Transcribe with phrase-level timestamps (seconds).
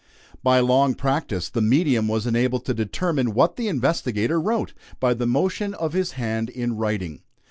[0.41, 5.27] By long practice, the medium was enabled to determine what the investigator wrote, by the
[5.27, 7.21] motion of his hand in writing.